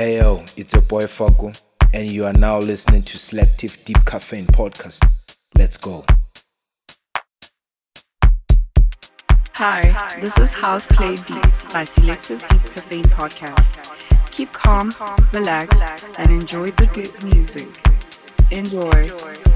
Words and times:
Hey 0.00 0.16
yo, 0.16 0.42
it's 0.56 0.72
your 0.72 0.80
boy 0.80 1.02
Foco, 1.02 1.52
and 1.92 2.10
you 2.10 2.24
are 2.24 2.32
now 2.32 2.56
listening 2.56 3.02
to 3.02 3.18
Selective 3.18 3.84
Deep 3.84 4.02
Caffeine 4.06 4.46
Podcast. 4.46 5.04
Let's 5.54 5.76
go. 5.76 6.06
Hi, 9.56 10.08
this 10.18 10.38
is 10.38 10.54
House 10.54 10.86
Play 10.86 11.16
Deep 11.16 11.44
by 11.74 11.84
Selective 11.84 12.38
Deep 12.48 12.64
Caffeine 12.64 13.04
Podcast. 13.04 14.30
Keep 14.30 14.54
calm, 14.54 14.90
relax, 15.34 16.06
and 16.16 16.30
enjoy 16.30 16.68
the 16.68 16.86
good 16.86 17.22
music. 17.22 17.68
Enjoy. 18.50 19.49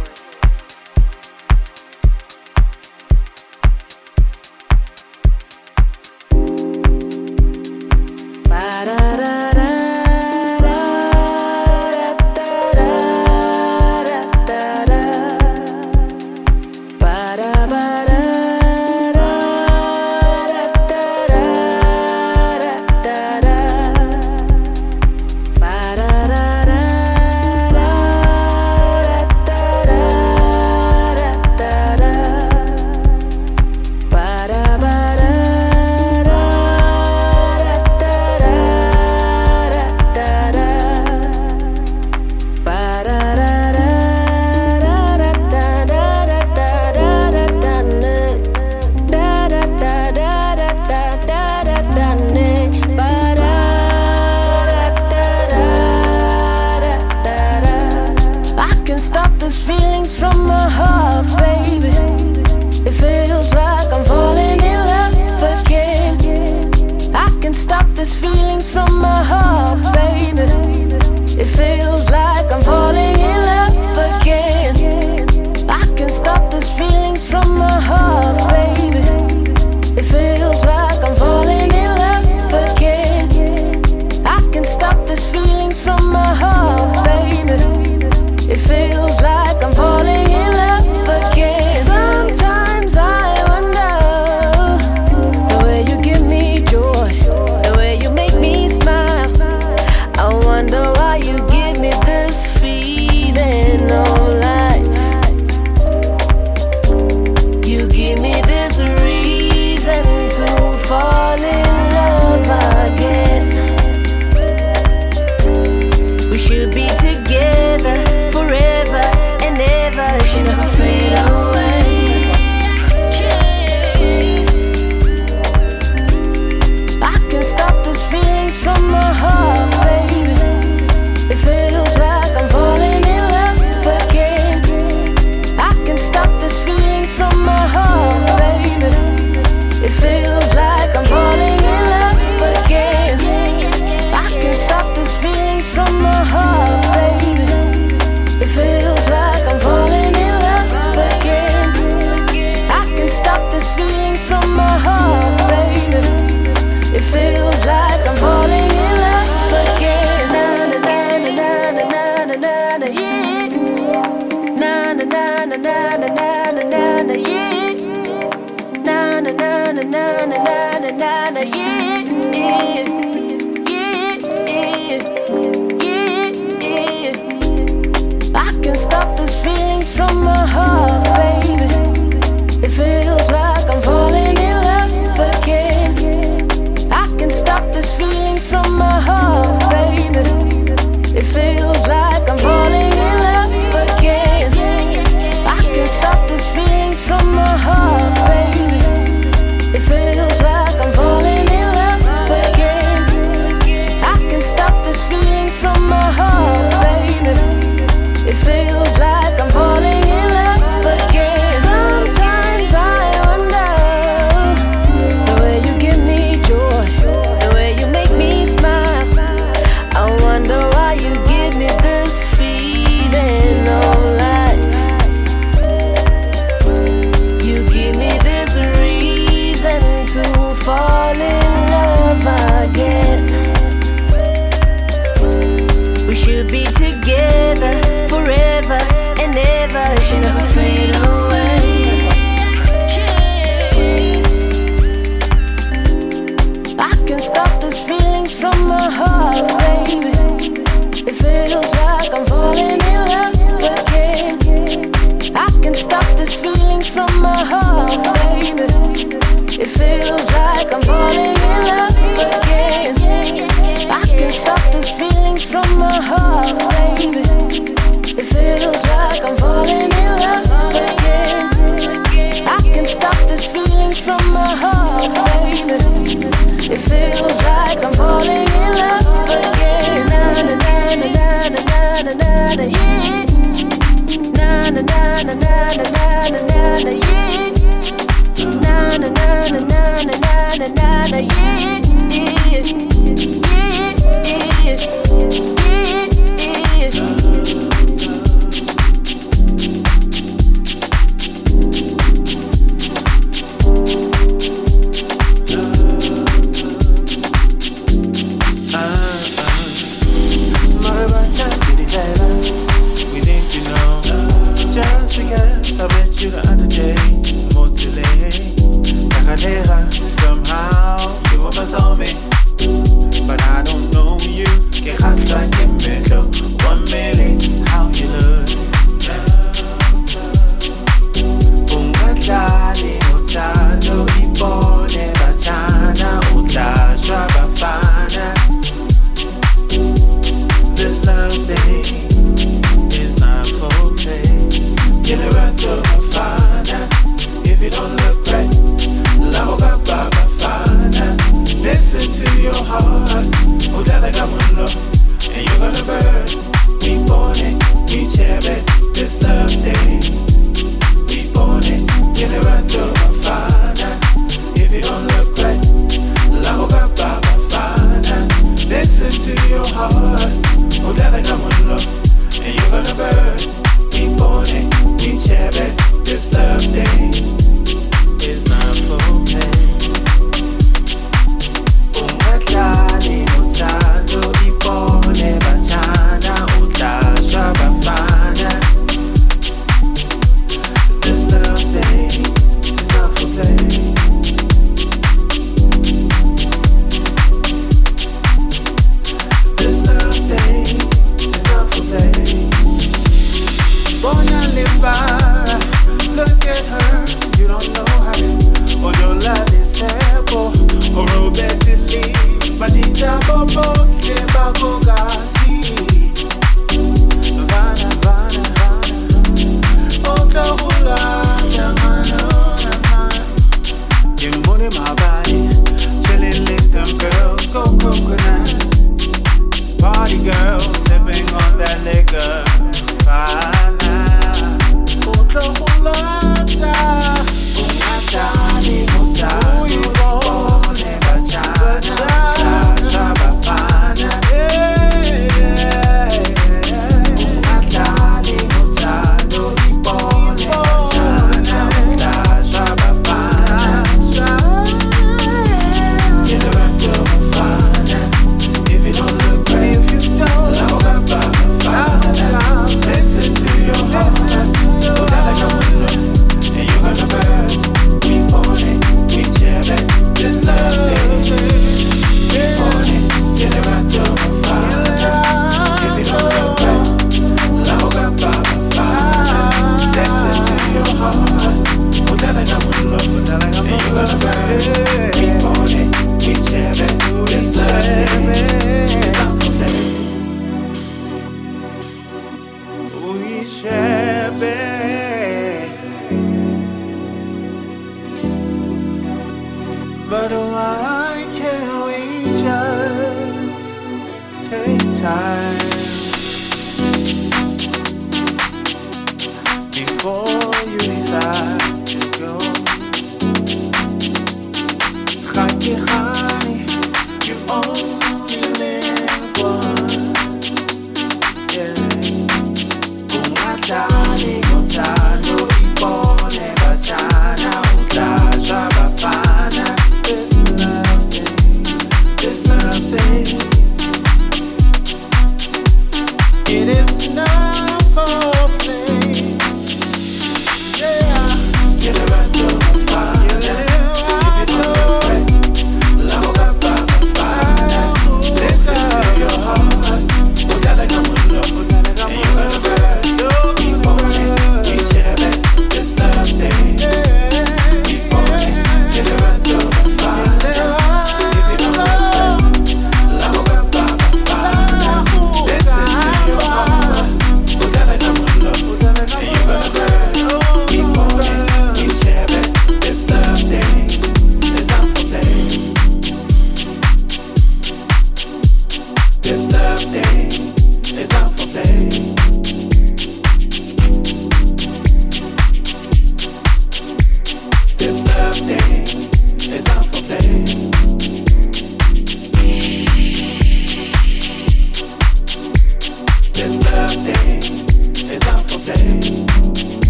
together. 432.15 432.54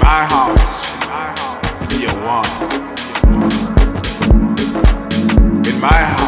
My 0.00 0.24
house, 6.04 6.25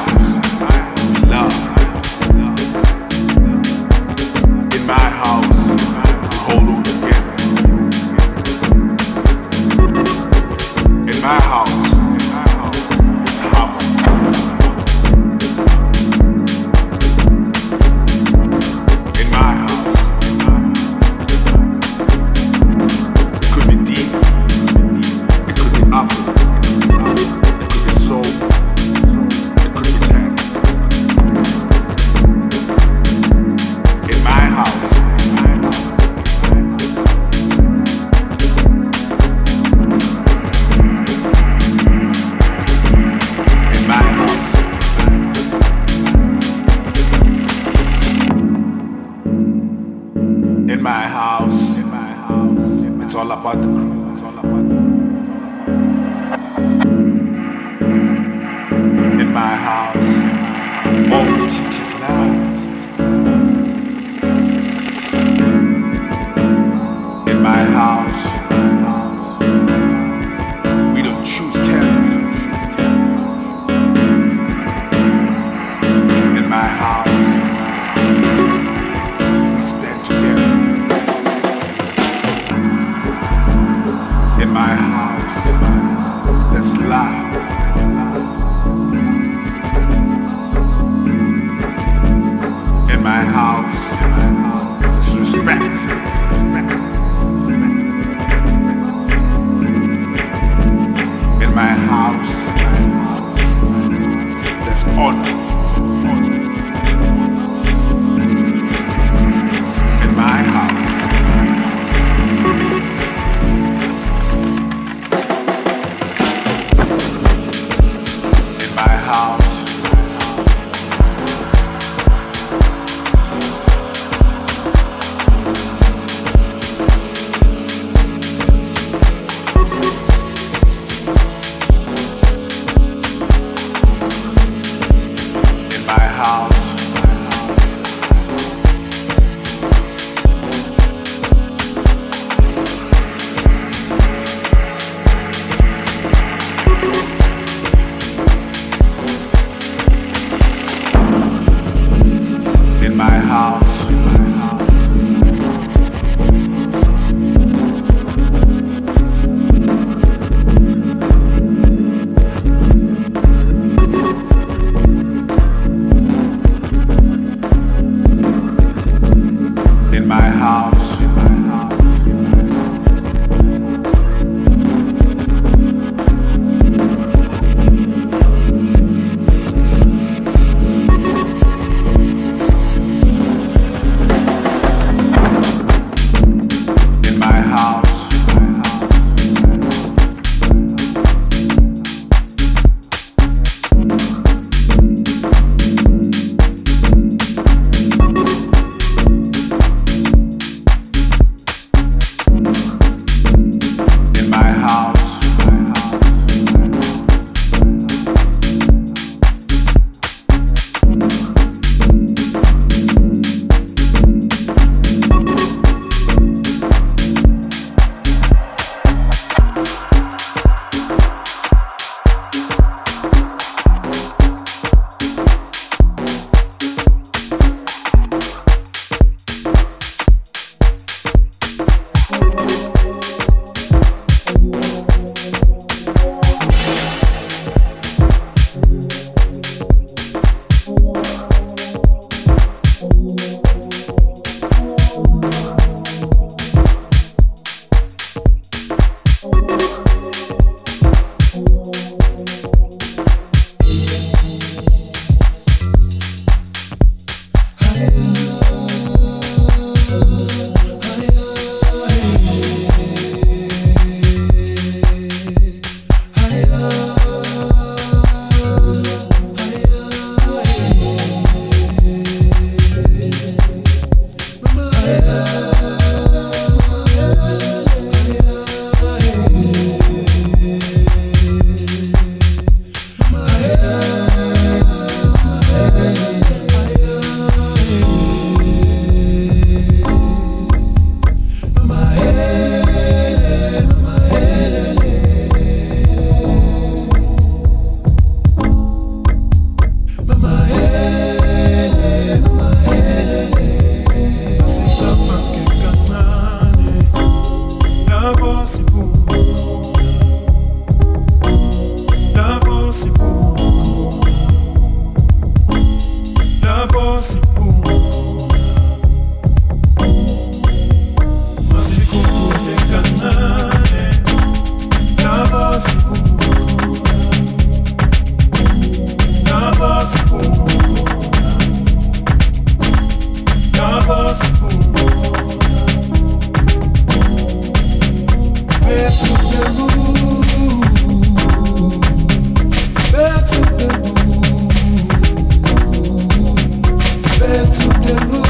to 347.51 347.69
the 347.69 348.07
moon. 348.11 348.27